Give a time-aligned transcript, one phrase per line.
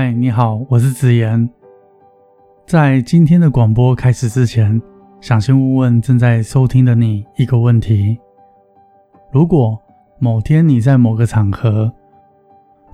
[0.00, 1.50] 嗨，你好，我是子言。
[2.64, 4.80] 在今天的广播开始之前，
[5.20, 8.16] 想先问问正在收听的你一个问题：
[9.32, 9.76] 如果
[10.20, 11.92] 某天你在某个场合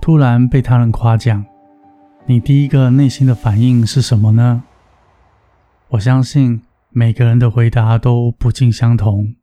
[0.01, 1.45] 突然被他人夸奖，
[2.25, 4.63] 你第一个内心的反应是什么呢？
[5.89, 6.59] 我相信
[6.89, 9.35] 每个人的回答都不尽相同。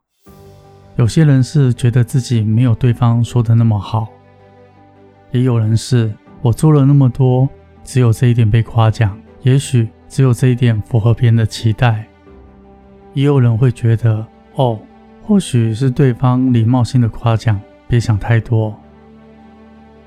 [0.97, 4.09] 有些人是觉得自己没有对方说的那么好，
[5.31, 6.13] 也有人是。
[6.43, 7.49] 我做了那么多，
[7.85, 12.05] 只有这一点被夸奖，也许只有这一点符合别人的期待。
[13.15, 14.79] 也有人会觉得，哦，
[15.23, 18.75] 或许是对方礼貌性的夸奖，别想太多。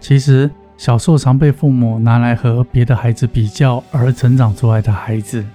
[0.02, 5.46] 其实，小时候常被父母拿来和别的孩子比较而成长出来的孩子，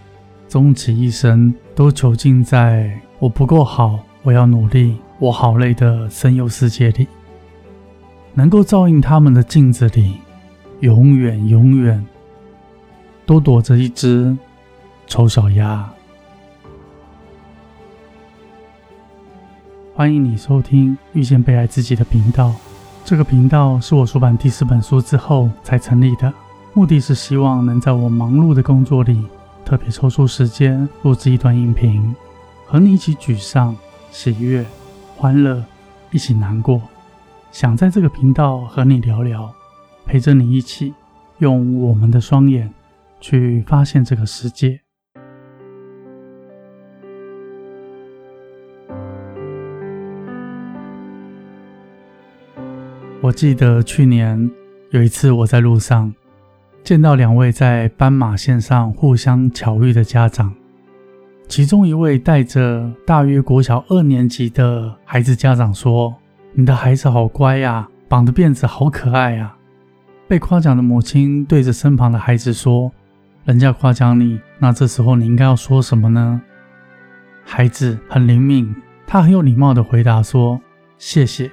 [0.48, 7.06] 终其一生都囚禁在“我不够好，我要努力，我好累”的声优世界里，
[8.32, 10.15] 能够照应他们的镜子里。
[10.80, 12.04] 永远永远
[13.26, 14.36] 都躲着一只
[15.06, 15.88] 丑小鸭。
[19.95, 22.54] 欢迎你收听遇见被爱自己的频道。
[23.04, 26.32] 这个频道是我出版第四本书之后才成立的，
[26.72, 29.22] 目的是希望能在我忙碌的工作里，
[29.66, 32.15] 特别抽出时间录制一段音频，
[32.66, 33.76] 和你一起沮丧、
[34.10, 34.65] 喜悦、
[35.16, 35.62] 欢乐，
[36.10, 36.80] 一起难过。
[37.52, 39.52] 想在这个频道和你聊聊。
[40.10, 40.92] 陪着你一起，
[41.38, 42.68] 用我们的双眼
[43.20, 44.80] 去发现这个世界。
[53.20, 54.50] 我记得去年
[54.90, 56.12] 有一次，我在路上
[56.82, 60.52] 见到两位在斑马线上互相巧遇的家长，
[61.46, 66.12] 其中一位带着大约国小二年级的孩子，家长说
[66.53, 69.54] ：“你的孩子好乖呀，绑的辫子好可爱呀。”
[70.31, 72.93] 被夸奖的母亲对着身旁的孩子说
[73.44, 76.41] ：“人家夸奖你，那这时候你应该要说什么呢？”
[77.44, 78.72] 孩子很灵敏，
[79.09, 80.60] 他很有礼貌的回答说
[80.99, 81.50] ：“谢谢。”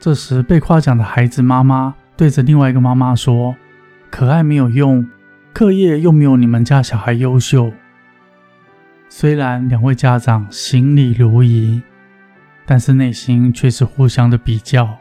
[0.00, 3.54] 这时被夸奖的孩子妈妈对着另外一个妈妈说
[4.10, 5.06] ：“可爱没有用，
[5.52, 7.70] 课业又没有你们家小孩优秀。”
[9.10, 11.82] 虽然两位家长心里如仪，
[12.64, 14.96] 但是内心却是互相的比较。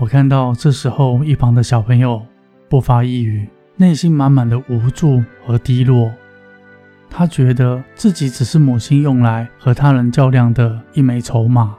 [0.00, 2.24] 我看到这时候一旁的小朋友
[2.70, 3.46] 不发一语，
[3.76, 6.10] 内心满满的无助和低落。
[7.10, 11.74] 他觉得自己只是母亲用来和他人较量的一枚筹码。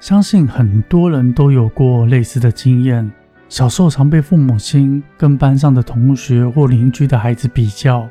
[0.00, 3.08] 相信很多人都有过类似的经验：
[3.48, 8.08] 小时候常被父母亲跟班上的同学或邻居的孩子比较，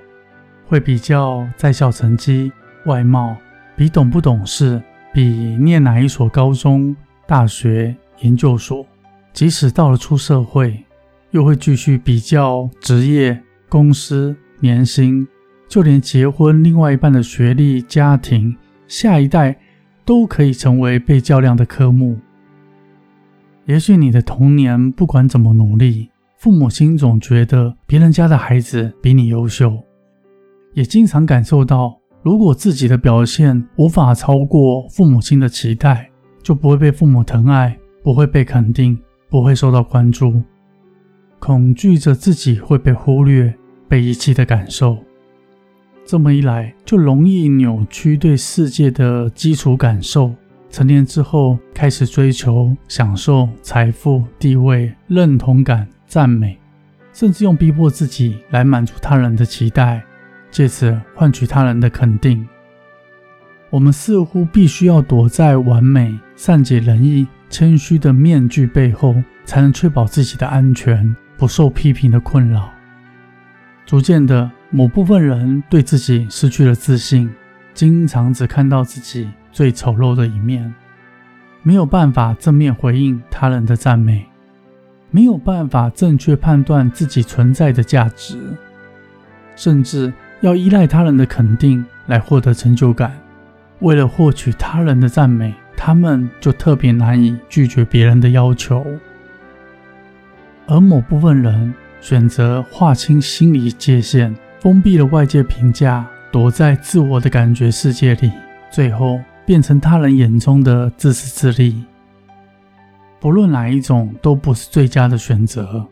[0.66, 2.54] 会比较在校成绩、
[2.86, 3.36] 外貌，
[3.76, 4.82] 比懂不懂事，
[5.14, 6.96] 比念哪一所高中、
[7.26, 7.94] 大学。
[8.22, 8.86] 研究所，
[9.34, 10.84] 即使到了出社会，
[11.32, 15.28] 又会继续比较职业、公司、年薪，
[15.68, 18.56] 就连结婚、另外一半的学历、家庭、
[18.88, 19.58] 下一代，
[20.06, 22.18] 都可以成为被较量的科目。
[23.66, 29.84] 也许你的童年不管怎么努力，父母亲总觉得别人家的孩子比你优秀，
[30.74, 36.10] 也经常感受到，如果自己的表现无法超过父母亲的期待，
[36.42, 37.78] 就不会被父母疼爱。
[38.08, 38.98] 不会被肯定，
[39.28, 40.42] 不会受到关注，
[41.40, 43.54] 恐惧着自己会被忽略、
[43.90, 44.98] 被遗弃的感受。
[46.06, 50.34] 这么一来，就容易扭曲对世界的基础感受。
[50.70, 56.58] 成年之后，开始追求享受、财富、地位、认同感、赞美，
[57.12, 60.02] 甚至用逼迫自己来满足他人的期待，
[60.50, 62.48] 借此换取他人的肯定。
[63.70, 67.28] 我们似乎必须要躲在完美、善解人意。
[67.50, 72.70] 谦虚的面具背后，才能确保自己的安全，不受批评的困扰。
[73.86, 77.30] 逐渐的，某部分人对自己失去了自信，
[77.74, 80.76] 经常只看到自己最丑陋的一面，
[81.64, 84.26] 没有办法正面回应他人的赞美，
[85.10, 88.38] 没有办法正确判断自己存在的价值，
[89.56, 90.12] 甚至
[90.42, 93.18] 要依赖他人的肯定来获得成就感。
[93.80, 95.54] 为了获取他人的赞美。
[95.80, 98.84] 他们就特别难以拒绝别人的要求，
[100.66, 101.72] 而某部分人
[102.02, 108.32] 选择划清心理界限，封闭了外界评价，躲在自我的感觉世界里，
[108.72, 111.84] 最后变成他人眼中的自私自利。
[113.20, 115.88] 不论哪一种，都不是最佳的选择，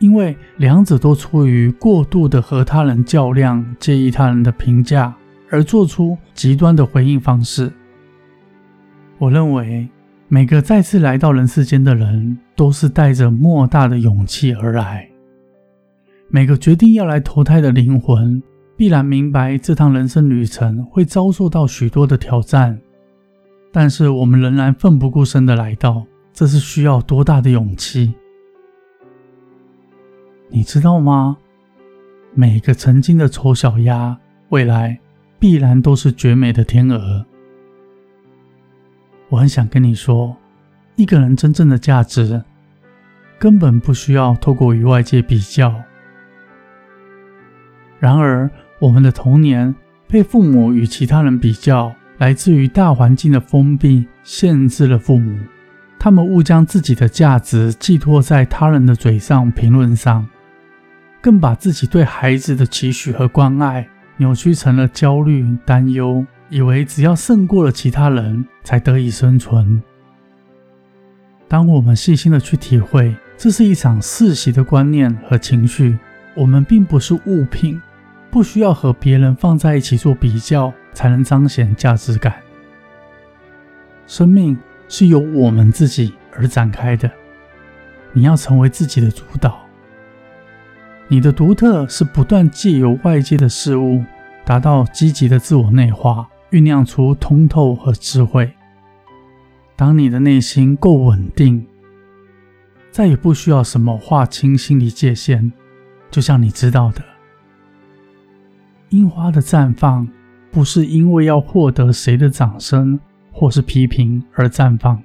[0.00, 5.14] 因为两者都出于过度的和他人较量，介意他人的评价，
[5.50, 7.72] 而做出极端的回应方式。
[9.18, 9.88] 我认为，
[10.28, 15.08] 每个再次来到人世间的人，都是带着莫大的勇气而来。
[16.28, 18.42] 每个决定要来投胎的灵魂，
[18.76, 22.78] 必然明白这趟人生旅程会遭受到许多的挑战，
[23.72, 28.14] 但是我们仍然奋不顾身的来到，这是需要多大的勇气？
[30.50, 31.36] 你知道吗？
[32.34, 34.16] 每个曾经的丑小鸭，
[34.50, 35.00] 未来
[35.38, 37.24] 必然都是绝美的天鹅。
[39.28, 40.36] 我很想跟你说，
[40.96, 42.42] 一个人真正的价值，
[43.38, 45.74] 根本不需要透过与外界比较。
[48.00, 48.50] 然而，
[48.80, 49.74] 我们的童年
[50.06, 55.38] 被父母与其他人比较，来自于大环境的封闭，限制了父母。
[55.98, 60.26] 他们误将自己的价值寄托在他人的嘴上、评论上，
[61.20, 63.88] 更把自己对孩子的期许和关爱
[64.18, 69.82] 扭曲成了焦虑、担忧，以为只要胜过了其他人，才得以生存。
[71.48, 75.98] 当我们细心的去体会，这是一场世袭的观念和情绪。
[76.34, 77.80] 我们并不是物品。
[78.30, 82.34] 不需要和别人放在一起做比较，才能彰显价值感。
[84.06, 84.54] 生命
[84.86, 87.10] 是由我们自己而展开的，
[88.12, 89.67] 你要成为自己的主导。
[91.10, 94.04] 你的独特是不断借由外界的事物，
[94.44, 98.52] 达到积极的自我内化，酝酿出通透和智慧。
[99.74, 101.66] 当你的内心够稳定，
[102.90, 105.50] 再也不需要什么划清心理界限，
[106.10, 107.02] 就像你知道的。
[108.90, 110.06] 樱花的绽放，
[110.50, 113.00] 不是因为要获得谁的掌声
[113.32, 115.02] 或是批评而绽放。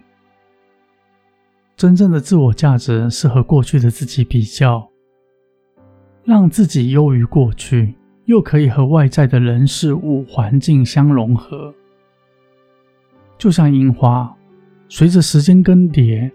[1.77, 4.89] 真正的自我价值是和过去的自己比较，
[6.23, 7.93] 让自己优于过去，
[8.25, 11.73] 又可以和外在的人事物环境相融合。
[13.37, 14.35] 就像樱花，
[14.87, 16.31] 随着时间更迭，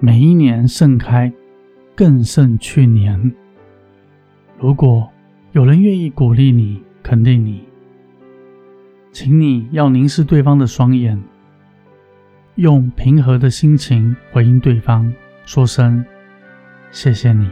[0.00, 1.32] 每一年盛开，
[1.94, 3.32] 更胜去年。
[4.58, 5.08] 如果。
[5.52, 7.64] 有人愿意鼓励你、肯定你，
[9.10, 11.20] 请你要凝视对方的双眼，
[12.56, 15.10] 用平和的心情回应对方，
[15.46, 16.04] 说声
[16.92, 17.48] 谢谢你。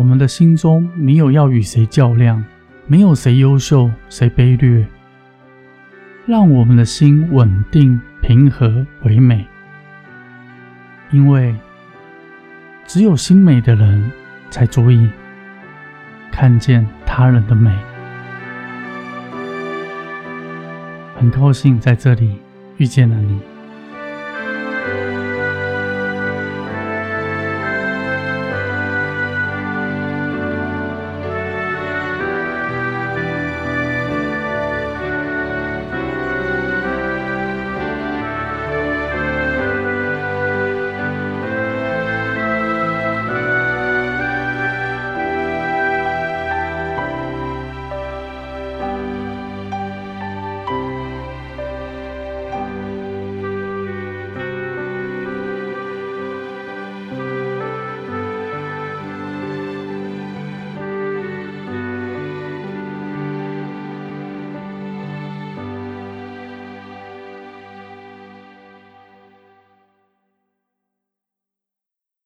[0.00, 2.42] 我们的心中没有要与谁较量，
[2.86, 4.86] 没有谁优秀谁卑劣，
[6.24, 9.46] 让我们的心稳定、平和、唯美，
[11.10, 11.54] 因为
[12.86, 14.10] 只有心美的人
[14.48, 15.06] 才足以。
[16.32, 17.70] 看见他人的美，
[21.14, 22.38] 很高兴在这里
[22.78, 23.49] 遇见了你。